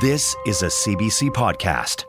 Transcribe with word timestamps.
This 0.00 0.36
is 0.46 0.62
a 0.62 0.66
CBC 0.66 1.30
podcast. 1.30 2.04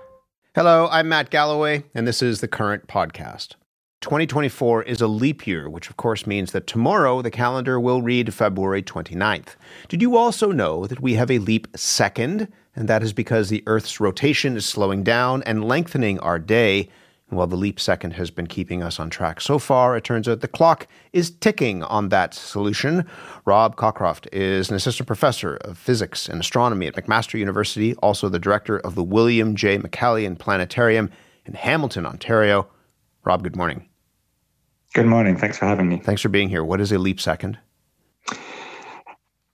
Hello, 0.54 0.88
I'm 0.92 1.10
Matt 1.10 1.32
Galloway, 1.32 1.86
and 1.96 2.08
this 2.08 2.22
is 2.22 2.40
the 2.40 2.48
current 2.48 2.86
podcast. 2.86 3.56
2024 4.02 4.84
is 4.84 5.02
a 5.02 5.08
leap 5.08 5.48
year, 5.48 5.68
which 5.68 5.90
of 5.90 5.98
course 5.98 6.28
means 6.28 6.52
that 6.52 6.68
tomorrow 6.68 7.24
the 7.24 7.32
calendar 7.32 7.80
will 7.80 8.04
read 8.04 8.32
February 8.32 8.84
29th. 8.84 9.56
Did 9.88 10.04
you 10.04 10.16
also 10.16 10.52
know 10.52 10.86
that 10.86 11.00
we 11.00 11.16
have 11.16 11.32
a 11.32 11.40
leap 11.40 11.68
second? 11.76 12.48
And 12.76 12.88
that 12.88 13.02
is 13.02 13.12
because 13.12 13.50
the 13.50 13.64
Earth's 13.66 14.00
rotation 14.00 14.56
is 14.56 14.68
slowing 14.68 15.02
down 15.02 15.42
and 15.42 15.66
lengthening 15.66 16.20
our 16.20 16.38
day. 16.38 16.90
And 17.30 17.38
while 17.38 17.48
the 17.48 17.56
leap 17.56 17.80
second 17.80 18.12
has 18.12 18.32
been 18.32 18.48
keeping 18.48 18.82
us 18.82 19.00
on 19.00 19.10
track 19.10 19.40
so 19.40 19.60
far, 19.60 19.96
it 19.96 20.04
turns 20.04 20.28
out 20.28 20.42
the 20.42 20.48
clock 20.48 20.88
is 21.14 21.30
ticking 21.30 21.84
on 21.84 22.10
that 22.10 22.34
solution. 22.34 23.06
Rob 23.46 23.76
Cockcroft 23.76 24.28
is 24.32 24.70
an 24.70 24.76
assistant 24.76 25.08
professor 25.08 25.58
of 25.58 25.78
physics 25.78 26.28
and 26.28 26.40
astronomy 26.40 26.88
at 26.88 26.96
McMaster 26.96 27.38
University, 27.38 27.94
also 27.96 28.30
the 28.30 28.40
director 28.40 28.80
of 28.80 28.96
the 28.96 29.04
William 29.04 29.56
J. 29.56 29.78
McCallion 29.78 30.38
Planetarium 30.38 31.12
in 31.46 31.54
Hamilton, 31.54 32.06
Ontario. 32.06 32.68
Rob, 33.24 33.44
good 33.44 33.56
morning. 33.56 33.88
Good 34.96 35.06
morning. 35.06 35.38
Thanks 35.38 35.60
for 35.60 35.66
having 35.66 35.88
me. 35.88 36.00
Thanks 36.00 36.22
for 36.22 36.30
being 36.30 36.50
here. 36.50 36.64
What 36.64 36.82
is 36.82 36.92
a 36.92 36.98
leap 36.98 37.22
second? 37.22 37.60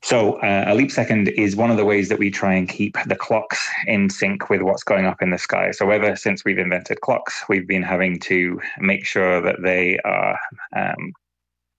So, 0.05 0.33
uh, 0.41 0.65
a 0.67 0.75
leap 0.75 0.91
second 0.91 1.29
is 1.29 1.55
one 1.55 1.71
of 1.71 1.77
the 1.77 1.83
ways 1.83 2.09
that 2.09 2.19
we 2.19 2.29
try 2.29 2.53
and 2.53 2.69
keep 2.69 2.95
the 3.07 3.15
clocks 3.15 3.67
in 3.87 4.11
sync 4.11 4.51
with 4.51 4.61
what's 4.61 4.83
going 4.83 5.07
up 5.07 5.19
in 5.19 5.31
the 5.31 5.39
sky. 5.39 5.71
So, 5.71 5.89
ever 5.89 6.15
since 6.15 6.45
we've 6.45 6.59
invented 6.59 7.01
clocks, 7.01 7.43
we've 7.49 7.67
been 7.67 7.81
having 7.81 8.19
to 8.19 8.61
make 8.77 9.03
sure 9.03 9.41
that 9.41 9.63
they 9.63 9.97
are 10.05 10.37
um, 10.75 11.11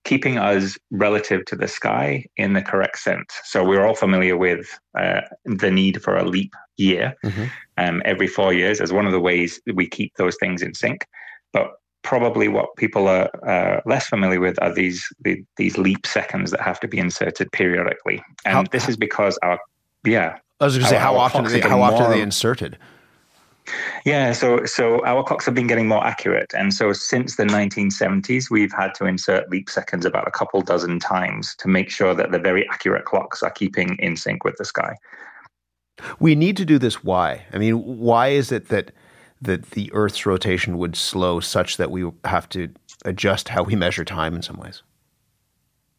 keeping 0.02 0.38
us 0.38 0.76
relative 0.90 1.44
to 1.44 1.54
the 1.54 1.68
sky 1.68 2.26
in 2.36 2.54
the 2.54 2.62
correct 2.62 2.98
sense. 2.98 3.32
So, 3.44 3.62
we're 3.62 3.86
all 3.86 3.94
familiar 3.94 4.36
with 4.36 4.76
uh, 4.98 5.20
the 5.44 5.70
need 5.70 6.02
for 6.02 6.16
a 6.16 6.24
leap 6.24 6.52
year 6.78 7.14
mm-hmm. 7.24 7.44
um, 7.76 8.02
every 8.04 8.26
four 8.26 8.52
years 8.52 8.80
as 8.80 8.92
one 8.92 9.06
of 9.06 9.12
the 9.12 9.20
ways 9.20 9.60
we 9.72 9.88
keep 9.88 10.12
those 10.16 10.36
things 10.40 10.62
in 10.62 10.74
sync. 10.74 11.06
But 11.52 11.74
probably 12.06 12.46
what 12.46 12.74
people 12.76 13.08
are 13.08 13.28
uh, 13.46 13.80
less 13.84 14.06
familiar 14.06 14.38
with 14.38 14.56
are 14.62 14.72
these 14.72 15.04
the, 15.20 15.42
these 15.56 15.76
leap 15.76 16.06
seconds 16.06 16.52
that 16.52 16.60
have 16.60 16.78
to 16.80 16.88
be 16.88 16.98
inserted 16.98 17.50
periodically, 17.52 18.22
and 18.44 18.54
how, 18.54 18.64
this 18.70 18.88
is 18.88 18.96
because 18.96 19.36
our 19.42 19.58
yeah. 20.06 20.38
I 20.60 20.64
was 20.64 20.74
going 20.74 20.84
to 20.84 20.88
say 20.88 20.96
how 20.96 21.16
often 21.16 21.44
they, 21.44 21.60
how 21.60 21.82
often 21.82 21.98
more, 21.98 22.08
are 22.08 22.14
they 22.14 22.22
inserted? 22.22 22.78
Yeah, 24.06 24.32
so 24.32 24.64
so 24.64 25.04
our 25.04 25.24
clocks 25.24 25.44
have 25.46 25.54
been 25.54 25.66
getting 25.66 25.88
more 25.88 26.06
accurate, 26.06 26.54
and 26.56 26.72
so 26.72 26.92
since 26.92 27.36
the 27.36 27.44
1970s, 27.44 28.50
we've 28.50 28.72
had 28.72 28.94
to 28.94 29.06
insert 29.06 29.50
leap 29.50 29.68
seconds 29.68 30.06
about 30.06 30.28
a 30.28 30.30
couple 30.30 30.62
dozen 30.62 31.00
times 31.00 31.56
to 31.56 31.68
make 31.68 31.90
sure 31.90 32.14
that 32.14 32.30
the 32.30 32.38
very 32.38 32.66
accurate 32.70 33.04
clocks 33.04 33.42
are 33.42 33.50
keeping 33.50 33.96
in 33.98 34.16
sync 34.16 34.44
with 34.44 34.56
the 34.58 34.64
sky. 34.64 34.94
We 36.20 36.36
need 36.36 36.56
to 36.58 36.64
do 36.64 36.78
this. 36.78 37.02
Why? 37.02 37.46
I 37.52 37.58
mean, 37.58 37.74
why 37.82 38.28
is 38.28 38.52
it 38.52 38.68
that 38.68 38.92
that 39.40 39.70
the 39.70 39.92
Earth's 39.92 40.26
rotation 40.26 40.78
would 40.78 40.96
slow 40.96 41.40
such 41.40 41.76
that 41.76 41.90
we 41.90 42.10
have 42.24 42.48
to 42.50 42.70
adjust 43.04 43.48
how 43.48 43.62
we 43.62 43.76
measure 43.76 44.04
time 44.04 44.34
in 44.34 44.42
some 44.42 44.56
ways? 44.56 44.82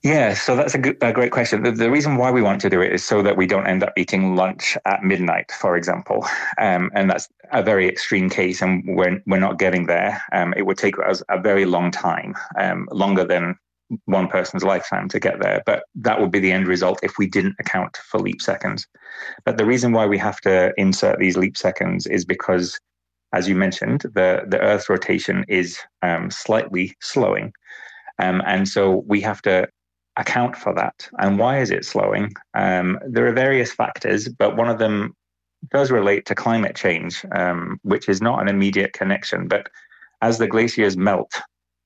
Yeah, 0.04 0.36
so 0.36 0.56
that's 0.56 0.76
a, 0.76 0.78
good, 0.78 0.98
a 1.02 1.12
great 1.12 1.32
question. 1.32 1.64
The, 1.64 1.72
the, 1.72 1.90
reason 1.90 2.18
why 2.18 2.30
we 2.32 2.42
want 2.42 2.62
to 2.62 2.70
do 2.70 2.82
it 2.82 2.94
is 2.94 3.04
so 3.04 3.24
that 3.24 3.36
we 3.36 3.48
don't 3.48 3.66
end 3.66 3.84
up 3.84 3.94
eating 3.98 4.36
lunch 4.36 4.78
at 4.86 5.04
midnight, 5.04 5.52
for 5.52 5.76
example. 5.76 6.26
Um, 6.60 6.92
and 6.94 7.10
that's 7.10 7.28
a 7.52 7.64
very 7.64 7.88
extreme 7.88 8.30
case, 8.30 8.62
and 8.62 8.84
we're, 8.88 9.22
we're 9.26 9.40
not 9.40 9.58
getting 9.58 9.88
there. 9.88 10.22
Um, 10.32 10.54
it 10.56 10.66
would 10.68 10.78
take 10.78 10.96
us 11.00 11.24
a 11.30 11.40
very 11.42 11.66
long 11.66 11.90
time, 11.90 12.36
um, 12.60 12.88
longer 12.92 13.24
than 13.24 13.58
one 14.06 14.28
person's 14.28 14.64
lifetime 14.64 15.10
to 15.10 15.20
get 15.20 15.40
there. 15.40 15.64
But 15.66 15.84
that 15.96 16.22
would 16.22 16.32
be 16.32 16.40
the 16.40 16.52
end 16.52 16.68
result 16.68 17.00
if 17.02 17.18
we 17.18 17.28
didn't 17.28 17.56
account 17.60 17.98
for 17.98 18.20
leap 18.20 18.42
seconds. 18.42 18.86
But 19.46 19.58
the 19.58 19.66
reason 19.66 19.94
why 19.94 20.06
we 20.06 20.18
have 20.20 20.40
to 20.42 20.74
insert 20.78 21.18
these 21.18 21.38
leap 21.38 21.58
seconds 21.58 22.06
is 22.06 22.24
because 22.24 22.80
as 23.34 23.48
you 23.48 23.56
mentioned, 23.56 24.02
the, 24.02 24.44
the 24.48 24.60
Earth's 24.60 24.90
rotation 24.90 25.46
is 25.48 25.78
um, 26.02 26.32
slightly 26.32 26.96
slowing. 27.02 27.54
Um, 28.20 28.42
and 28.46 28.68
so 28.68 29.04
we 29.08 29.22
have 29.22 29.42
to 29.44 29.68
account 30.18 30.56
for 30.56 30.74
that. 30.74 31.08
And 31.20 31.38
why 31.38 31.60
is 31.60 31.72
it 31.72 31.86
slowing? 31.86 32.34
Um, 32.54 33.00
there 33.08 33.28
are 33.28 33.34
various 33.34 33.72
factors, 33.72 34.28
but 34.28 34.58
one 34.58 34.70
of 34.70 34.80
them 34.80 35.16
does 35.72 35.92
relate 35.92 36.26
to 36.26 36.36
climate 36.36 36.76
change, 36.76 37.26
um, 37.34 37.80
which 37.84 38.10
is 38.10 38.22
not 38.22 38.42
an 38.42 38.48
immediate 38.48 38.94
connection. 38.94 39.48
But 39.48 39.70
as 40.22 40.38
the 40.38 40.48
glaciers 40.48 40.98
melt, 40.98 41.32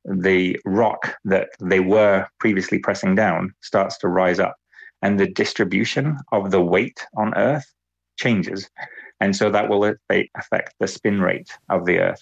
the 0.05 0.57
rock 0.65 1.15
that 1.25 1.49
they 1.61 1.79
were 1.79 2.27
previously 2.39 2.79
pressing 2.79 3.15
down 3.15 3.53
starts 3.61 3.97
to 3.99 4.07
rise 4.07 4.39
up, 4.39 4.55
and 5.01 5.19
the 5.19 5.27
distribution 5.27 6.17
of 6.31 6.51
the 6.51 6.61
weight 6.61 7.05
on 7.15 7.35
Earth 7.35 7.65
changes. 8.17 8.69
And 9.21 9.35
so 9.35 9.49
that 9.51 9.69
will 9.69 9.85
affect 10.35 10.73
the 10.79 10.87
spin 10.87 11.21
rate 11.21 11.51
of 11.69 11.85
the 11.85 11.99
Earth. 11.99 12.21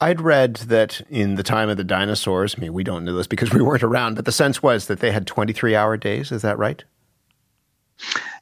I'd 0.00 0.20
read 0.20 0.56
that 0.56 1.00
in 1.08 1.36
the 1.36 1.42
time 1.42 1.68
of 1.68 1.76
the 1.76 1.84
dinosaurs, 1.84 2.54
I 2.56 2.60
mean, 2.60 2.72
we 2.72 2.82
don't 2.82 3.04
know 3.04 3.14
this 3.14 3.26
because 3.26 3.52
we 3.52 3.62
weren't 3.62 3.82
around, 3.82 4.16
but 4.16 4.24
the 4.24 4.32
sense 4.32 4.62
was 4.62 4.86
that 4.86 5.00
they 5.00 5.12
had 5.12 5.26
23 5.26 5.76
hour 5.76 5.96
days. 5.96 6.32
Is 6.32 6.42
that 6.42 6.58
right? 6.58 6.82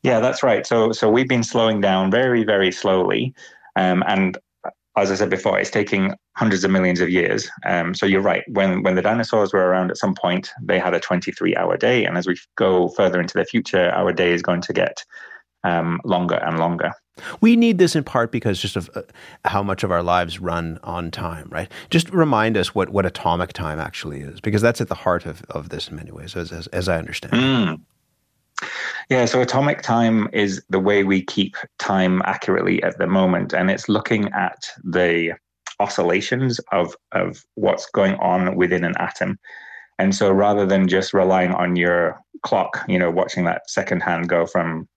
Yeah, 0.02 0.20
that's 0.20 0.42
right. 0.42 0.66
So, 0.66 0.92
so 0.92 1.10
we've 1.10 1.28
been 1.28 1.44
slowing 1.44 1.80
down 1.80 2.10
very, 2.10 2.44
very 2.44 2.72
slowly. 2.72 3.34
Um, 3.76 4.02
and 4.06 4.38
as 4.96 5.10
I 5.10 5.16
said 5.16 5.30
before, 5.30 5.58
it's 5.58 5.70
taking 5.70 6.14
hundreds 6.36 6.62
of 6.64 6.70
millions 6.70 7.00
of 7.00 7.08
years. 7.10 7.48
Um, 7.66 7.94
so 7.94 8.06
you're 8.06 8.20
right. 8.20 8.44
When 8.48 8.82
when 8.82 8.94
the 8.94 9.02
dinosaurs 9.02 9.52
were 9.52 9.66
around 9.66 9.90
at 9.90 9.96
some 9.96 10.14
point, 10.14 10.50
they 10.62 10.78
had 10.78 10.94
a 10.94 11.00
23 11.00 11.56
hour 11.56 11.76
day. 11.76 12.04
And 12.04 12.16
as 12.16 12.26
we 12.26 12.36
go 12.56 12.88
further 12.88 13.20
into 13.20 13.36
the 13.36 13.44
future, 13.44 13.90
our 13.90 14.12
day 14.12 14.32
is 14.32 14.42
going 14.42 14.60
to 14.62 14.72
get 14.72 15.04
um, 15.64 16.00
longer 16.04 16.36
and 16.36 16.58
longer. 16.58 16.92
We 17.40 17.54
need 17.56 17.78
this 17.78 17.94
in 17.94 18.04
part 18.04 18.32
because 18.32 18.60
just 18.60 18.76
of 18.76 18.90
uh, 18.94 19.02
how 19.44 19.62
much 19.62 19.84
of 19.84 19.90
our 19.90 20.02
lives 20.02 20.40
run 20.40 20.78
on 20.82 21.10
time, 21.10 21.48
right? 21.50 21.70
Just 21.90 22.10
remind 22.10 22.56
us 22.56 22.74
what, 22.74 22.90
what 22.90 23.06
atomic 23.06 23.52
time 23.52 23.78
actually 23.78 24.20
is, 24.20 24.40
because 24.40 24.62
that's 24.62 24.80
at 24.80 24.88
the 24.88 24.96
heart 24.96 25.24
of, 25.24 25.42
of 25.50 25.68
this 25.68 25.88
in 25.88 25.96
many 25.96 26.10
ways, 26.10 26.34
as, 26.36 26.50
as, 26.52 26.66
as 26.68 26.88
I 26.88 26.98
understand. 26.98 27.34
Mm. 27.34 27.80
Yeah, 29.10 29.24
so 29.26 29.40
atomic 29.40 29.82
time 29.82 30.28
is 30.32 30.62
the 30.70 30.80
way 30.80 31.04
we 31.04 31.22
keep 31.22 31.56
time 31.78 32.22
accurately 32.24 32.82
at 32.82 32.98
the 32.98 33.06
moment, 33.06 33.52
and 33.52 33.70
it's 33.70 33.88
looking 33.88 34.32
at 34.32 34.68
the 34.82 35.34
oscillations 35.80 36.60
of, 36.72 36.96
of 37.12 37.44
what's 37.54 37.86
going 37.90 38.14
on 38.16 38.56
within 38.56 38.84
an 38.84 38.94
atom. 38.98 39.38
And 39.98 40.14
so 40.14 40.32
rather 40.32 40.66
than 40.66 40.88
just 40.88 41.12
relying 41.14 41.52
on 41.52 41.76
your 41.76 42.20
clock, 42.42 42.84
you 42.88 42.98
know, 42.98 43.10
watching 43.10 43.44
that 43.44 43.68
second 43.70 44.02
hand 44.02 44.28
go 44.28 44.46
from 44.46 44.88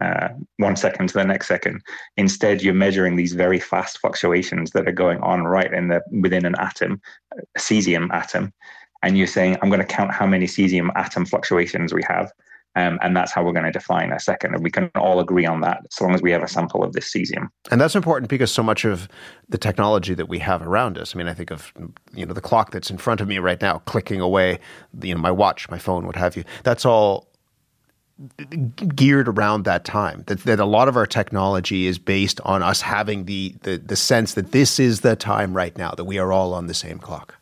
uh, 0.00 0.28
one 0.58 0.76
second 0.76 1.08
to 1.08 1.14
the 1.14 1.24
next 1.24 1.48
second. 1.48 1.82
Instead, 2.16 2.62
you're 2.62 2.74
measuring 2.74 3.16
these 3.16 3.32
very 3.32 3.58
fast 3.58 3.98
fluctuations 3.98 4.72
that 4.72 4.88
are 4.88 4.92
going 4.92 5.18
on 5.20 5.44
right 5.44 5.72
in 5.72 5.88
the 5.88 6.02
within 6.20 6.44
an 6.44 6.54
atom, 6.58 7.00
a 7.32 7.58
cesium 7.58 8.12
atom, 8.12 8.52
and 9.02 9.16
you're 9.16 9.26
saying, 9.26 9.56
"I'm 9.62 9.70
going 9.70 9.80
to 9.80 9.86
count 9.86 10.12
how 10.12 10.26
many 10.26 10.46
cesium 10.46 10.90
atom 10.96 11.24
fluctuations 11.24 11.94
we 11.94 12.02
have." 12.08 12.30
Um, 12.76 12.98
and 13.00 13.16
that's 13.16 13.32
how 13.32 13.42
we're 13.42 13.54
going 13.54 13.64
to 13.64 13.72
define 13.72 14.12
a 14.12 14.20
second. 14.20 14.54
And 14.54 14.62
we 14.62 14.70
can 14.70 14.90
all 14.96 15.18
agree 15.18 15.46
on 15.46 15.62
that 15.62 15.80
as 15.90 15.98
long 15.98 16.14
as 16.14 16.20
we 16.20 16.30
have 16.32 16.42
a 16.42 16.48
sample 16.48 16.84
of 16.84 16.92
this 16.92 17.10
cesium. 17.10 17.48
And 17.70 17.80
that's 17.80 17.96
important 17.96 18.28
because 18.28 18.52
so 18.52 18.62
much 18.62 18.84
of 18.84 19.08
the 19.48 19.56
technology 19.56 20.12
that 20.12 20.28
we 20.28 20.40
have 20.40 20.60
around 20.60 20.98
us, 20.98 21.16
I 21.16 21.18
mean, 21.18 21.26
I 21.26 21.32
think 21.32 21.50
of, 21.50 21.72
you 22.12 22.26
know, 22.26 22.34
the 22.34 22.42
clock 22.42 22.72
that's 22.72 22.90
in 22.90 22.98
front 22.98 23.22
of 23.22 23.28
me 23.28 23.38
right 23.38 23.62
now, 23.62 23.78
clicking 23.86 24.20
away, 24.20 24.58
you 25.00 25.14
know, 25.14 25.20
my 25.20 25.30
watch, 25.30 25.70
my 25.70 25.78
phone, 25.78 26.04
what 26.04 26.16
have 26.16 26.36
you. 26.36 26.44
That's 26.64 26.84
all 26.84 27.28
geared 28.94 29.28
around 29.28 29.64
that 29.64 29.84
time. 29.84 30.24
That, 30.26 30.40
that 30.40 30.58
a 30.58 30.64
lot 30.64 30.88
of 30.88 30.96
our 30.96 31.06
technology 31.06 31.86
is 31.86 31.98
based 31.98 32.40
on 32.42 32.62
us 32.62 32.80
having 32.80 33.26
the, 33.26 33.54
the, 33.62 33.76
the 33.76 33.96
sense 33.96 34.34
that 34.34 34.52
this 34.52 34.78
is 34.78 35.00
the 35.00 35.16
time 35.16 35.54
right 35.54 35.76
now, 35.76 35.92
that 35.92 36.04
we 36.04 36.18
are 36.18 36.32
all 36.32 36.54
on 36.54 36.66
the 36.66 36.74
same 36.74 36.98
clock. 36.98 37.36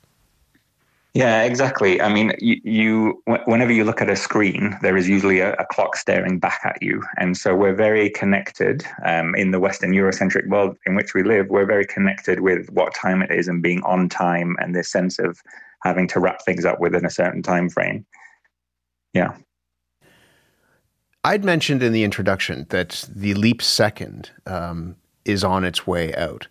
Yeah, 1.15 1.45
exactly. 1.45 2.01
I 2.01 2.13
mean, 2.13 2.33
you, 2.41 2.61
you, 2.65 3.23
whenever 3.45 3.71
you 3.71 3.85
look 3.85 4.03
at 4.03 4.11
a 4.11 4.17
screen, 4.17 4.77
there 4.83 4.97
is 4.97 5.09
usually 5.09 5.39
a, 5.39 5.53
a 5.53 5.67
clock 5.67 5.95
staring 5.95 6.41
back 6.41 6.63
at 6.65 6.83
you, 6.83 7.05
and 7.19 7.37
so 7.37 7.55
we're 7.55 7.73
very 7.73 8.11
connected 8.11 8.85
um, 9.05 9.33
in 9.37 9.53
the 9.53 9.61
Western 9.61 9.93
Eurocentric 9.93 10.49
world 10.49 10.77
in 10.87 10.97
which 10.97 11.15
we 11.15 11.23
live. 11.23 11.51
We're 11.51 11.67
very 11.67 11.87
connected 11.87 12.41
with 12.41 12.69
what 12.71 12.97
time 12.97 13.23
it 13.23 13.31
is 13.31 13.47
and 13.47 13.63
being 13.63 13.81
on 13.85 14.09
time, 14.09 14.57
and 14.59 14.75
this 14.75 14.91
sense 14.91 15.21
of 15.21 15.41
having 15.85 16.09
to 16.09 16.19
wrap 16.19 16.45
things 16.45 16.65
up 16.65 16.81
within 16.81 17.07
a 17.07 17.11
certain 17.11 17.45
time 17.45 17.69
frame. 17.69 18.05
Yeah. 19.13 19.37
I'd 21.25 21.45
mentioned 21.45 21.83
in 21.83 21.93
the 21.93 22.05
introduction 22.05 22.67
that 22.69 23.09
the 23.15 23.35
leap 23.35 23.63
second 23.63 24.31
um, 24.47 24.97
is 25.25 25.43
on 25.43 25.65
its 25.65 25.87
way 25.87 26.15
out. 26.15 26.47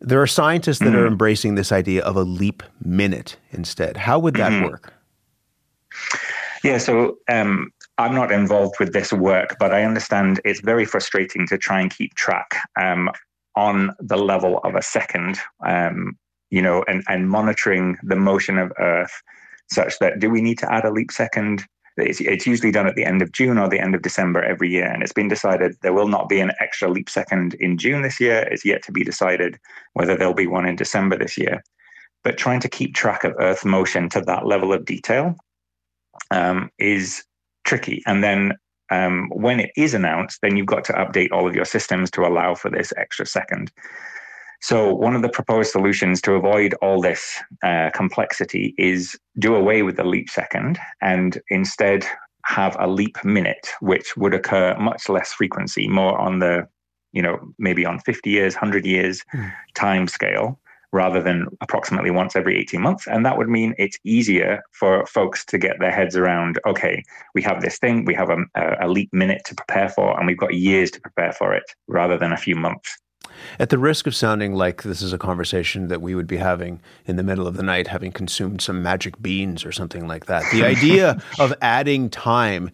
There 0.00 0.20
are 0.20 0.26
scientists 0.26 0.78
that 0.78 0.86
mm-hmm. 0.86 0.96
are 0.96 1.06
embracing 1.06 1.54
this 1.54 1.70
idea 1.70 2.02
of 2.02 2.16
a 2.16 2.22
leap 2.22 2.62
minute 2.82 3.36
instead. 3.50 3.96
How 3.96 4.18
would 4.18 4.34
that 4.34 4.52
mm-hmm. 4.52 4.66
work? 4.66 4.92
Yeah, 6.64 6.78
so 6.78 7.18
um, 7.28 7.70
I'm 7.98 8.14
not 8.14 8.32
involved 8.32 8.76
with 8.80 8.92
this 8.92 9.12
work, 9.12 9.56
but 9.58 9.72
I 9.72 9.84
understand 9.84 10.40
it's 10.44 10.60
very 10.60 10.84
frustrating 10.84 11.46
to 11.48 11.58
try 11.58 11.80
and 11.80 11.94
keep 11.94 12.14
track 12.14 12.56
um, 12.80 13.10
on 13.54 13.94
the 14.00 14.16
level 14.16 14.58
of 14.64 14.74
a 14.74 14.82
second, 14.82 15.38
um, 15.66 16.16
you 16.50 16.60
know, 16.60 16.84
and, 16.88 17.02
and 17.08 17.30
monitoring 17.30 17.96
the 18.02 18.16
motion 18.16 18.58
of 18.58 18.72
Earth 18.78 19.22
such 19.68 19.98
that 19.98 20.20
do 20.20 20.30
we 20.30 20.40
need 20.40 20.58
to 20.58 20.72
add 20.72 20.84
a 20.84 20.90
leap 20.90 21.10
second 21.10 21.64
It's, 21.96 22.20
it's 22.20 22.46
usually 22.46 22.70
done 22.70 22.86
at 22.86 22.94
the 22.94 23.04
end 23.04 23.22
of 23.22 23.32
June 23.32 23.58
or 23.58 23.68
the 23.68 23.80
end 23.80 23.94
of 23.94 24.02
December 24.02 24.42
every 24.42 24.70
year. 24.70 24.86
And 24.86 25.02
it's 25.02 25.12
been 25.12 25.28
decided 25.28 25.76
there 25.82 25.92
will 25.92 26.08
not 26.08 26.28
be 26.28 26.40
an 26.40 26.52
extra 26.60 26.88
leap 26.88 27.08
second 27.08 27.54
in 27.54 27.78
June 27.78 28.02
this 28.02 28.20
year. 28.20 28.46
It's 28.50 28.64
yet 28.64 28.82
to 28.84 28.92
be 28.92 29.02
decided 29.02 29.58
whether 29.94 30.16
there'll 30.16 30.34
be 30.34 30.46
one 30.46 30.66
in 30.66 30.76
December 30.76 31.16
this 31.16 31.38
year. 31.38 31.64
But 32.22 32.38
trying 32.38 32.60
to 32.60 32.68
keep 32.68 32.94
track 32.94 33.24
of 33.24 33.34
Earth 33.38 33.64
motion 33.64 34.08
to 34.10 34.20
that 34.22 34.46
level 34.46 34.72
of 34.72 34.84
detail 34.84 35.36
um, 36.30 36.70
is 36.78 37.24
tricky. 37.64 38.02
And 38.06 38.22
then 38.22 38.52
um, 38.90 39.30
when 39.32 39.60
it 39.60 39.70
is 39.76 39.94
announced, 39.94 40.40
then 40.42 40.56
you've 40.56 40.66
got 40.66 40.84
to 40.86 40.92
update 40.92 41.32
all 41.32 41.48
of 41.48 41.54
your 41.54 41.64
systems 41.64 42.10
to 42.12 42.26
allow 42.26 42.54
for 42.54 42.70
this 42.70 42.92
extra 42.96 43.26
second. 43.26 43.72
So, 44.60 44.94
one 44.94 45.14
of 45.14 45.22
the 45.22 45.28
proposed 45.28 45.70
solutions 45.70 46.20
to 46.22 46.32
avoid 46.32 46.74
all 46.82 47.00
this 47.00 47.36
uh, 47.62 47.90
complexity 47.94 48.74
is 48.78 49.16
do 49.38 49.54
away 49.54 49.82
with 49.82 49.96
the 49.96 50.04
leap 50.04 50.30
second 50.30 50.78
and 51.00 51.40
instead 51.50 52.06
have 52.44 52.76
a 52.78 52.86
leap 52.86 53.22
minute, 53.24 53.70
which 53.80 54.16
would 54.16 54.32
occur 54.32 54.76
much 54.78 55.08
less 55.08 55.32
frequency, 55.32 55.88
more 55.88 56.18
on 56.18 56.38
the, 56.38 56.66
you 57.12 57.20
know, 57.20 57.38
maybe 57.58 57.84
on 57.84 57.98
50 58.00 58.30
years, 58.30 58.54
100 58.54 58.86
years 58.86 59.22
mm. 59.34 59.52
time 59.74 60.06
scale 60.06 60.58
rather 60.92 61.20
than 61.20 61.46
approximately 61.60 62.10
once 62.10 62.36
every 62.36 62.56
18 62.58 62.80
months. 62.80 63.06
And 63.06 63.26
that 63.26 63.36
would 63.36 63.48
mean 63.48 63.74
it's 63.78 63.98
easier 64.04 64.62
for 64.72 65.04
folks 65.06 65.44
to 65.46 65.58
get 65.58 65.78
their 65.80 65.90
heads 65.90 66.16
around 66.16 66.58
okay, 66.66 67.02
we 67.34 67.42
have 67.42 67.60
this 67.60 67.78
thing, 67.78 68.04
we 68.04 68.14
have 68.14 68.30
a, 68.30 68.38
a 68.80 68.88
leap 68.88 69.12
minute 69.12 69.42
to 69.46 69.54
prepare 69.54 69.88
for, 69.88 70.16
and 70.16 70.26
we've 70.26 70.38
got 70.38 70.54
years 70.54 70.90
to 70.92 71.00
prepare 71.00 71.32
for 71.32 71.52
it 71.52 71.64
rather 71.88 72.16
than 72.16 72.32
a 72.32 72.36
few 72.36 72.54
months. 72.54 72.96
At 73.58 73.70
the 73.70 73.78
risk 73.78 74.06
of 74.06 74.14
sounding 74.14 74.54
like 74.54 74.82
this 74.82 75.02
is 75.02 75.12
a 75.12 75.18
conversation 75.18 75.88
that 75.88 76.02
we 76.02 76.14
would 76.14 76.26
be 76.26 76.36
having 76.36 76.80
in 77.06 77.16
the 77.16 77.22
middle 77.22 77.46
of 77.46 77.56
the 77.56 77.62
night, 77.62 77.88
having 77.88 78.12
consumed 78.12 78.60
some 78.60 78.82
magic 78.82 79.20
beans 79.20 79.64
or 79.64 79.72
something 79.72 80.06
like 80.06 80.26
that, 80.26 80.44
the 80.52 80.64
idea 80.64 81.22
of 81.38 81.52
adding 81.60 82.10
time 82.10 82.70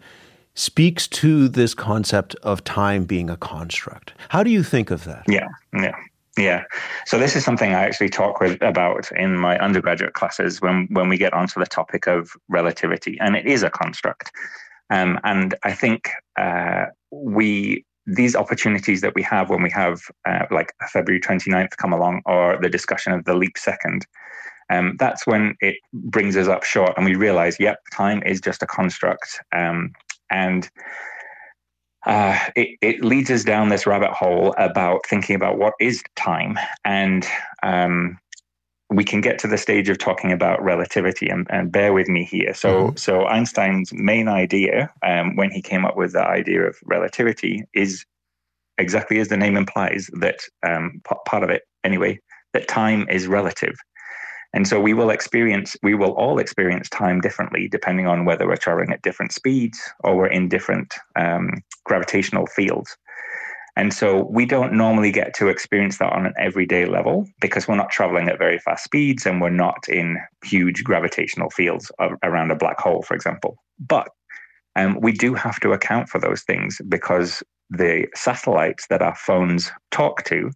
speaks 0.55 1.07
to 1.07 1.47
this 1.47 1.73
concept 1.73 2.35
of 2.43 2.63
time 2.63 3.05
being 3.05 3.29
a 3.29 3.37
construct. 3.37 4.13
How 4.29 4.43
do 4.43 4.51
you 4.51 4.63
think 4.63 4.91
of 4.91 5.03
that? 5.05 5.23
Yeah, 5.27 5.47
yeah. 5.73 5.95
Yeah. 6.37 6.63
So 7.05 7.19
this 7.19 7.35
is 7.35 7.45
something 7.45 7.73
I 7.73 7.83
actually 7.83 8.09
talk 8.09 8.39
with 8.39 8.59
about 8.61 9.11
in 9.11 9.37
my 9.37 9.57
undergraduate 9.59 10.13
classes 10.13 10.61
when 10.61 10.87
when 10.89 11.07
we 11.07 11.17
get 11.17 11.31
onto 11.33 11.59
the 11.59 11.65
topic 11.67 12.07
of 12.07 12.31
relativity, 12.49 13.19
and 13.19 13.35
it 13.35 13.45
is 13.45 13.61
a 13.61 13.69
construct. 13.69 14.31
Um, 14.89 15.19
and 15.23 15.55
I 15.63 15.73
think 15.73 16.09
uh, 16.39 16.85
we 17.11 17.85
these 18.05 18.35
opportunities 18.35 19.01
that 19.01 19.15
we 19.15 19.21
have 19.23 19.49
when 19.49 19.61
we 19.61 19.69
have 19.71 20.01
uh, 20.27 20.45
like 20.51 20.73
February 20.91 21.21
29th 21.21 21.77
come 21.77 21.93
along 21.93 22.21
or 22.25 22.57
the 22.61 22.69
discussion 22.69 23.13
of 23.13 23.23
the 23.25 23.33
leap 23.33 23.57
second, 23.57 24.05
um, 24.69 24.95
that's 24.99 25.25
when 25.27 25.55
it 25.61 25.75
brings 25.93 26.35
us 26.35 26.47
up 26.47 26.63
short 26.63 26.93
and 26.97 27.05
we 27.05 27.15
realize, 27.15 27.57
yep, 27.59 27.79
time 27.93 28.21
is 28.23 28.41
just 28.41 28.63
a 28.63 28.67
construct. 28.67 29.39
Um, 29.55 29.93
and 30.29 30.69
uh, 32.05 32.37
it, 32.55 32.77
it, 32.81 33.03
leads 33.03 33.31
us 33.31 33.43
down 33.43 33.69
this 33.69 33.87
rabbit 33.87 34.11
hole 34.11 34.53
about 34.57 35.05
thinking 35.07 35.35
about 35.35 35.57
what 35.57 35.73
is 35.79 36.03
time. 36.15 36.57
And 36.83 37.25
um, 37.61 38.17
we 38.95 39.03
can 39.03 39.21
get 39.21 39.39
to 39.39 39.47
the 39.47 39.57
stage 39.57 39.89
of 39.89 39.97
talking 39.97 40.31
about 40.31 40.63
relativity 40.63 41.29
and, 41.29 41.47
and 41.49 41.71
bear 41.71 41.93
with 41.93 42.07
me 42.07 42.23
here. 42.23 42.53
So, 42.53 42.87
mm-hmm. 42.87 42.95
so 42.97 43.25
Einstein's 43.25 43.91
main 43.93 44.27
idea 44.27 44.91
um, 45.05 45.35
when 45.35 45.51
he 45.51 45.61
came 45.61 45.85
up 45.85 45.95
with 45.95 46.13
the 46.13 46.25
idea 46.25 46.63
of 46.63 46.77
relativity 46.85 47.63
is 47.73 48.05
exactly 48.77 49.19
as 49.19 49.29
the 49.29 49.37
name 49.37 49.57
implies 49.57 50.09
that 50.19 50.39
um, 50.67 51.01
p- 51.07 51.15
part 51.25 51.43
of 51.43 51.49
it 51.49 51.63
anyway, 51.83 52.19
that 52.53 52.67
time 52.67 53.07
is 53.09 53.27
relative. 53.27 53.75
And 54.53 54.67
so 54.67 54.79
we 54.79 54.93
will 54.93 55.09
experience, 55.09 55.75
we 55.81 55.95
will 55.95 56.11
all 56.11 56.37
experience 56.37 56.87
time 56.89 57.21
differently 57.21 57.67
depending 57.67 58.07
on 58.07 58.25
whether 58.25 58.47
we're 58.47 58.55
traveling 58.55 58.91
at 58.91 59.01
different 59.01 59.31
speeds 59.31 59.79
or 60.03 60.15
we're 60.15 60.27
in 60.27 60.47
different 60.47 60.93
um, 61.15 61.49
gravitational 61.85 62.45
fields. 62.45 62.95
And 63.75 63.93
so 63.93 64.27
we 64.29 64.45
don't 64.45 64.73
normally 64.73 65.11
get 65.11 65.33
to 65.35 65.47
experience 65.47 65.97
that 65.97 66.13
on 66.13 66.25
an 66.27 66.33
everyday 66.39 66.85
level 66.85 67.27
because 67.41 67.67
we're 67.67 67.75
not 67.75 67.89
traveling 67.89 68.29
at 68.29 68.37
very 68.37 68.59
fast 68.59 68.83
speeds 68.83 69.25
and 69.25 69.41
we're 69.41 69.49
not 69.49 69.89
in 69.89 70.19
huge 70.43 70.83
gravitational 70.83 71.49
fields 71.49 71.91
around 72.21 72.51
a 72.51 72.55
black 72.55 72.79
hole, 72.79 73.01
for 73.01 73.15
example. 73.15 73.57
But 73.79 74.09
um, 74.75 74.99
we 75.01 75.11
do 75.11 75.33
have 75.33 75.59
to 75.61 75.71
account 75.71 76.09
for 76.09 76.19
those 76.19 76.43
things 76.43 76.79
because 76.87 77.41
the 77.69 78.07
satellites 78.15 78.85
that 78.89 79.01
our 79.01 79.15
phones 79.15 79.71
talk 79.91 80.23
to 80.25 80.51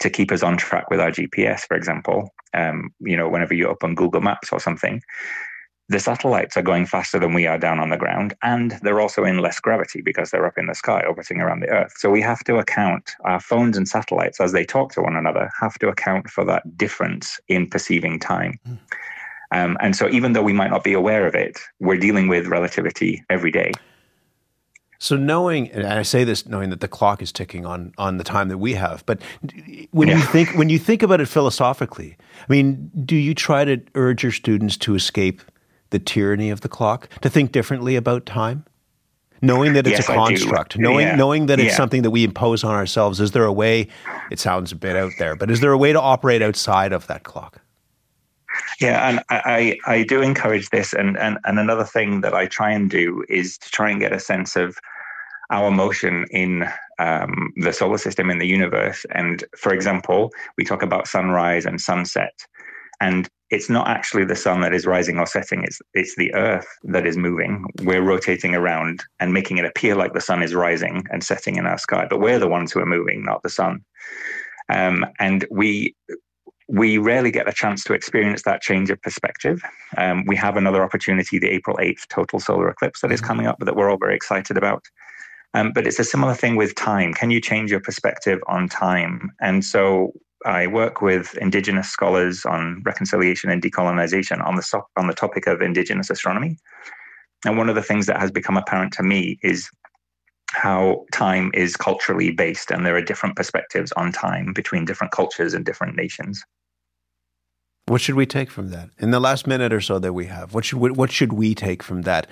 to 0.00 0.10
keep 0.10 0.30
us 0.30 0.42
on 0.42 0.56
track 0.56 0.90
with 0.90 1.00
our 1.00 1.10
GPS, 1.10 1.60
for 1.66 1.76
example, 1.76 2.32
um, 2.54 2.90
you 3.00 3.16
know, 3.16 3.28
whenever 3.28 3.54
you 3.54 3.66
open 3.66 3.94
Google 3.94 4.20
Maps 4.20 4.52
or 4.52 4.60
something, 4.60 5.02
the 5.88 5.98
satellites 5.98 6.56
are 6.56 6.62
going 6.62 6.84
faster 6.84 7.18
than 7.18 7.32
we 7.32 7.46
are 7.46 7.58
down 7.58 7.80
on 7.80 7.88
the 7.88 7.96
ground, 7.96 8.34
and 8.42 8.72
they're 8.82 9.00
also 9.00 9.24
in 9.24 9.38
less 9.38 9.58
gravity 9.58 10.02
because 10.02 10.30
they're 10.30 10.46
up 10.46 10.58
in 10.58 10.66
the 10.66 10.74
sky 10.74 11.02
orbiting 11.06 11.40
around 11.40 11.60
the 11.60 11.68
Earth. 11.68 11.94
So 11.96 12.10
we 12.10 12.20
have 12.20 12.44
to 12.44 12.56
account, 12.56 13.12
our 13.24 13.40
phones 13.40 13.76
and 13.76 13.88
satellites, 13.88 14.40
as 14.40 14.52
they 14.52 14.64
talk 14.64 14.92
to 14.92 15.02
one 15.02 15.16
another, 15.16 15.50
have 15.58 15.78
to 15.78 15.88
account 15.88 16.28
for 16.28 16.44
that 16.44 16.76
difference 16.76 17.40
in 17.48 17.68
perceiving 17.68 18.18
time. 18.18 18.58
Mm. 18.68 18.78
Um, 19.50 19.78
and 19.80 19.96
so 19.96 20.10
even 20.10 20.34
though 20.34 20.42
we 20.42 20.52
might 20.52 20.70
not 20.70 20.84
be 20.84 20.92
aware 20.92 21.26
of 21.26 21.34
it, 21.34 21.58
we're 21.80 21.96
dealing 21.96 22.28
with 22.28 22.46
relativity 22.46 23.24
every 23.30 23.50
day. 23.50 23.72
So 24.98 25.16
knowing, 25.16 25.70
and 25.70 25.86
I 25.86 26.02
say 26.02 26.24
this 26.24 26.44
knowing 26.44 26.70
that 26.70 26.80
the 26.80 26.88
clock 26.88 27.22
is 27.22 27.30
ticking 27.30 27.64
on 27.64 27.94
on 27.98 28.18
the 28.18 28.24
time 28.24 28.48
that 28.48 28.58
we 28.58 28.74
have, 28.74 29.06
but 29.06 29.22
when 29.92 30.08
yeah. 30.08 30.16
you 30.16 30.22
think 30.24 30.54
when 30.54 30.68
you 30.68 30.78
think 30.78 31.04
about 31.04 31.20
it 31.20 31.28
philosophically, 31.28 32.16
I 32.40 32.52
mean, 32.52 32.90
do 33.04 33.14
you 33.14 33.32
try 33.32 33.64
to 33.64 33.80
urge 33.94 34.24
your 34.24 34.32
students 34.32 34.76
to 34.78 34.96
escape 34.96 35.40
the 35.90 35.98
tyranny 35.98 36.50
of 36.50 36.60
the 36.60 36.68
clock, 36.68 37.08
to 37.20 37.30
think 37.30 37.52
differently 37.52 37.96
about 37.96 38.26
time? 38.26 38.64
Knowing 39.40 39.74
that 39.74 39.86
it's 39.86 39.98
yes, 39.98 40.08
a 40.08 40.14
construct, 40.14 40.76
knowing 40.78 41.06
yeah. 41.06 41.14
knowing 41.14 41.46
that 41.46 41.60
it's 41.60 41.70
yeah. 41.70 41.76
something 41.76 42.02
that 42.02 42.10
we 42.10 42.24
impose 42.24 42.64
on 42.64 42.74
ourselves, 42.74 43.20
is 43.20 43.30
there 43.30 43.44
a 43.44 43.52
way? 43.52 43.86
It 44.32 44.40
sounds 44.40 44.72
a 44.72 44.76
bit 44.76 44.96
out 44.96 45.12
there, 45.18 45.36
but 45.36 45.48
is 45.48 45.60
there 45.60 45.70
a 45.70 45.78
way 45.78 45.92
to 45.92 46.00
operate 46.00 46.42
outside 46.42 46.92
of 46.92 47.06
that 47.06 47.22
clock? 47.22 47.60
Yeah, 48.80 49.08
and 49.08 49.22
I, 49.28 49.78
I 49.86 50.02
do 50.04 50.22
encourage 50.22 50.70
this. 50.70 50.92
And, 50.92 51.16
and, 51.18 51.38
and 51.44 51.58
another 51.58 51.84
thing 51.84 52.20
that 52.22 52.34
I 52.34 52.46
try 52.46 52.70
and 52.70 52.90
do 52.90 53.24
is 53.28 53.58
to 53.58 53.70
try 53.70 53.90
and 53.90 54.00
get 54.00 54.12
a 54.12 54.20
sense 54.20 54.56
of 54.56 54.78
our 55.50 55.70
motion 55.70 56.26
in 56.30 56.68
um, 56.98 57.52
the 57.56 57.72
solar 57.72 57.98
system, 57.98 58.30
in 58.30 58.38
the 58.38 58.46
universe. 58.46 59.06
And 59.14 59.44
for 59.56 59.72
example, 59.72 60.32
we 60.56 60.64
talk 60.64 60.82
about 60.82 61.06
sunrise 61.06 61.64
and 61.66 61.80
sunset. 61.80 62.46
And 63.00 63.28
it's 63.50 63.70
not 63.70 63.88
actually 63.88 64.24
the 64.24 64.36
sun 64.36 64.60
that 64.60 64.74
is 64.74 64.86
rising 64.86 65.18
or 65.18 65.26
setting, 65.26 65.64
it's, 65.64 65.80
it's 65.94 66.16
the 66.16 66.34
earth 66.34 66.66
that 66.84 67.06
is 67.06 67.16
moving. 67.16 67.64
We're 67.82 68.02
rotating 68.02 68.54
around 68.54 69.02
and 69.20 69.32
making 69.32 69.58
it 69.58 69.64
appear 69.64 69.94
like 69.94 70.12
the 70.12 70.20
sun 70.20 70.42
is 70.42 70.54
rising 70.54 71.04
and 71.10 71.24
setting 71.24 71.56
in 71.56 71.66
our 71.66 71.78
sky, 71.78 72.06
but 72.08 72.20
we're 72.20 72.38
the 72.38 72.48
ones 72.48 72.72
who 72.72 72.80
are 72.80 72.86
moving, 72.86 73.24
not 73.24 73.42
the 73.42 73.48
sun. 73.48 73.84
Um, 74.68 75.06
and 75.18 75.46
we 75.50 75.94
we 76.70 76.98
rarely 76.98 77.30
get 77.30 77.48
a 77.48 77.52
chance 77.52 77.82
to 77.84 77.94
experience 77.94 78.42
that 78.42 78.60
change 78.60 78.90
of 78.90 79.00
perspective. 79.00 79.62
Um, 79.96 80.26
we 80.26 80.36
have 80.36 80.56
another 80.56 80.84
opportunity, 80.84 81.38
the 81.38 81.48
April 81.48 81.78
8th 81.78 82.06
total 82.08 82.40
solar 82.40 82.68
eclipse 82.68 83.00
that 83.00 83.10
is 83.10 83.20
mm-hmm. 83.20 83.26
coming 83.26 83.46
up 83.46 83.56
that 83.60 83.74
we're 83.74 83.90
all 83.90 83.96
very 83.96 84.14
excited 84.14 84.58
about. 84.58 84.84
Um, 85.54 85.72
but 85.72 85.86
it's 85.86 85.98
a 85.98 86.04
similar 86.04 86.34
thing 86.34 86.56
with 86.56 86.74
time. 86.74 87.14
Can 87.14 87.30
you 87.30 87.40
change 87.40 87.70
your 87.70 87.80
perspective 87.80 88.38
on 88.48 88.68
time? 88.68 89.32
And 89.40 89.64
so 89.64 90.12
I 90.44 90.66
work 90.66 91.02
with 91.02 91.36
Indigenous 91.38 91.88
scholars 91.88 92.44
on 92.44 92.82
reconciliation 92.84 93.50
and 93.50 93.62
decolonization 93.62 94.44
on 94.44 94.56
the, 94.56 94.82
on 94.96 95.06
the 95.06 95.14
topic 95.14 95.46
of 95.46 95.60
Indigenous 95.60 96.10
astronomy. 96.10 96.56
And 97.44 97.56
one 97.56 97.68
of 97.68 97.74
the 97.74 97.82
things 97.82 98.06
that 98.06 98.20
has 98.20 98.30
become 98.30 98.56
apparent 98.56 98.92
to 98.94 99.02
me 99.02 99.38
is 99.42 99.68
how 100.50 101.04
time 101.12 101.50
is 101.54 101.76
culturally 101.76 102.30
based, 102.30 102.70
and 102.70 102.84
there 102.84 102.96
are 102.96 103.02
different 103.02 103.36
perspectives 103.36 103.92
on 103.92 104.12
time 104.12 104.52
between 104.52 104.84
different 104.84 105.12
cultures 105.12 105.54
and 105.54 105.64
different 105.64 105.94
nations. 105.96 106.42
What 107.86 108.00
should 108.00 108.16
we 108.16 108.26
take 108.26 108.50
from 108.50 108.68
that 108.68 108.90
in 108.98 109.10
the 109.12 109.20
last 109.20 109.46
minute 109.46 109.72
or 109.72 109.80
so 109.80 109.98
that 109.98 110.12
we 110.12 110.26
have? 110.26 110.54
What 110.54 110.64
should 110.64 110.78
we, 110.78 110.90
what 110.90 111.10
should 111.10 111.32
we 111.32 111.54
take 111.54 111.82
from 111.82 112.02
that? 112.02 112.26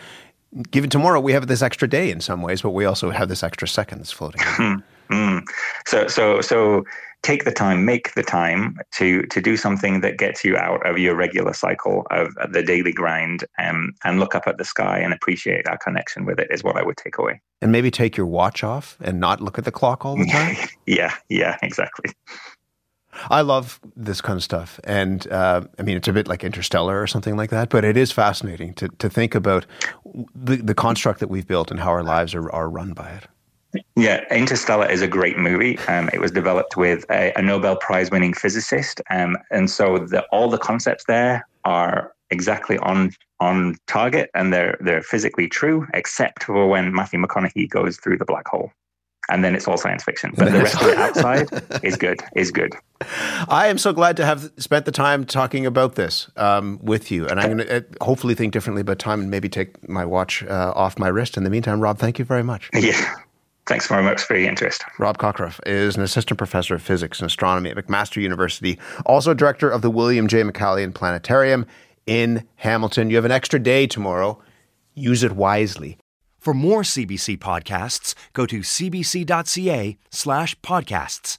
Given 0.70 0.90
tomorrow, 0.90 1.20
we 1.20 1.32
have 1.32 1.46
this 1.46 1.62
extra 1.62 1.88
day 1.88 2.10
in 2.10 2.20
some 2.20 2.42
ways, 2.42 2.62
but 2.62 2.70
we 2.70 2.84
also 2.84 3.10
have 3.10 3.28
this 3.28 3.42
extra 3.42 3.66
second 3.68 3.98
that's 3.98 4.12
floating. 4.12 4.40
mm. 5.10 5.42
So, 5.86 6.08
so, 6.08 6.40
so 6.40 6.84
take 7.26 7.44
the 7.44 7.52
time, 7.52 7.84
make 7.84 8.14
the 8.14 8.22
time 8.22 8.78
to 8.92 9.22
to 9.22 9.40
do 9.40 9.56
something 9.56 10.00
that 10.00 10.16
gets 10.16 10.44
you 10.44 10.56
out 10.56 10.86
of 10.86 10.96
your 10.98 11.16
regular 11.16 11.52
cycle 11.52 12.06
of 12.10 12.32
the 12.52 12.62
daily 12.62 12.92
grind, 12.92 13.44
and 13.58 13.92
and 14.04 14.20
look 14.20 14.34
up 14.34 14.44
at 14.46 14.58
the 14.58 14.64
sky 14.64 14.98
and 14.98 15.12
appreciate 15.12 15.66
our 15.66 15.78
connection 15.78 16.24
with 16.24 16.38
it. 16.38 16.48
Is 16.50 16.62
what 16.62 16.76
I 16.76 16.84
would 16.84 16.96
take 16.96 17.18
away. 17.18 17.40
And 17.60 17.72
maybe 17.72 17.90
take 17.90 18.16
your 18.16 18.26
watch 18.26 18.62
off 18.62 18.96
and 19.00 19.18
not 19.18 19.40
look 19.40 19.58
at 19.58 19.64
the 19.64 19.72
clock 19.72 20.04
all 20.04 20.16
the 20.16 20.26
time. 20.30 20.56
yeah, 20.86 21.14
yeah, 21.28 21.56
exactly. 21.62 22.12
I 23.30 23.40
love 23.40 23.80
this 23.96 24.20
kind 24.20 24.36
of 24.36 24.42
stuff, 24.42 24.78
and 24.84 25.26
uh, 25.32 25.62
I 25.78 25.82
mean 25.82 25.96
it's 25.96 26.08
a 26.08 26.12
bit 26.12 26.28
like 26.28 26.44
Interstellar 26.44 27.02
or 27.02 27.08
something 27.08 27.36
like 27.36 27.50
that. 27.50 27.70
But 27.70 27.84
it 27.84 27.96
is 27.96 28.12
fascinating 28.12 28.74
to 28.74 28.88
to 28.88 29.10
think 29.10 29.34
about 29.34 29.66
the 30.34 30.56
the 30.56 30.74
construct 30.74 31.18
that 31.20 31.28
we've 31.28 31.46
built 31.46 31.72
and 31.72 31.80
how 31.80 31.90
our 31.90 32.04
lives 32.04 32.34
are 32.34 32.48
are 32.52 32.70
run 32.70 32.92
by 32.92 33.10
it. 33.10 33.24
Yeah, 33.96 34.24
Interstellar 34.30 34.90
is 34.90 35.02
a 35.02 35.08
great 35.08 35.38
movie. 35.38 35.78
Um, 35.88 36.08
it 36.12 36.20
was 36.20 36.30
developed 36.30 36.76
with 36.76 37.04
a, 37.10 37.32
a 37.36 37.42
Nobel 37.42 37.76
Prize 37.76 38.10
winning 38.10 38.32
physicist, 38.32 39.00
um, 39.10 39.36
and 39.50 39.70
so 39.70 39.98
the, 39.98 40.24
all 40.32 40.48
the 40.48 40.58
concepts 40.58 41.04
there 41.04 41.46
are 41.64 42.12
exactly 42.30 42.78
on 42.78 43.12
on 43.38 43.76
target 43.86 44.30
and 44.34 44.52
they're 44.52 44.78
they're 44.80 45.02
physically 45.02 45.48
true, 45.48 45.86
except 45.94 46.44
for 46.44 46.68
when 46.68 46.94
Matthew 46.94 47.20
McConaughey 47.20 47.68
goes 47.68 47.98
through 47.98 48.18
the 48.18 48.24
black 48.24 48.48
hole. 48.48 48.72
And 49.28 49.42
then 49.42 49.56
it's 49.56 49.66
all 49.66 49.76
science 49.76 50.04
fiction. 50.04 50.32
But 50.36 50.52
the 50.52 50.58
rest 50.60 50.80
of 50.80 50.86
it 50.86 50.96
outside 50.98 51.48
is 51.82 51.96
good, 51.96 52.20
is 52.36 52.52
good. 52.52 52.76
I 53.48 53.66
am 53.66 53.76
so 53.76 53.92
glad 53.92 54.16
to 54.18 54.24
have 54.24 54.52
spent 54.56 54.84
the 54.84 54.92
time 54.92 55.24
talking 55.24 55.66
about 55.66 55.96
this 55.96 56.30
um, 56.36 56.78
with 56.80 57.10
you. 57.10 57.26
And 57.26 57.40
I'm 57.40 57.56
going 57.56 57.66
to 57.66 57.76
uh, 57.78 58.04
hopefully 58.04 58.36
think 58.36 58.52
differently 58.52 58.82
about 58.82 59.00
time 59.00 59.20
and 59.20 59.28
maybe 59.28 59.48
take 59.48 59.88
my 59.88 60.04
watch 60.04 60.44
uh, 60.44 60.72
off 60.76 60.96
my 60.96 61.08
wrist. 61.08 61.36
In 61.36 61.42
the 61.42 61.50
meantime, 61.50 61.80
Rob, 61.80 61.98
thank 61.98 62.20
you 62.20 62.24
very 62.24 62.44
much. 62.44 62.70
Yeah. 62.72 63.16
Thanks 63.66 63.88
very 63.88 64.02
much 64.02 64.22
for 64.22 64.36
your 64.36 64.48
interest. 64.48 64.84
Rob 64.98 65.18
Cockcroft 65.18 65.60
is 65.66 65.96
an 65.96 66.02
assistant 66.02 66.38
professor 66.38 66.76
of 66.76 66.82
physics 66.82 67.20
and 67.20 67.26
astronomy 67.26 67.70
at 67.70 67.76
McMaster 67.76 68.22
University, 68.22 68.78
also 69.04 69.34
director 69.34 69.68
of 69.68 69.82
the 69.82 69.90
William 69.90 70.28
J. 70.28 70.42
McCallion 70.42 70.94
Planetarium 70.94 71.66
in 72.06 72.46
Hamilton. 72.56 73.10
You 73.10 73.16
have 73.16 73.24
an 73.24 73.32
extra 73.32 73.58
day 73.58 73.86
tomorrow. 73.86 74.40
Use 74.94 75.22
it 75.24 75.32
wisely. 75.32 75.98
For 76.38 76.54
more 76.54 76.82
CBC 76.82 77.38
podcasts, 77.38 78.14
go 78.32 78.46
to 78.46 78.60
cbc.ca 78.60 79.98
slash 80.10 80.60
podcasts. 80.60 81.38